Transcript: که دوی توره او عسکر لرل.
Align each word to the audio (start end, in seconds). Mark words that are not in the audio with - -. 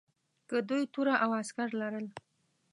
که 0.47 0.57
دوی 0.69 0.83
توره 0.93 1.13
او 1.23 1.31
عسکر 1.41 1.69
لرل. 1.81 2.07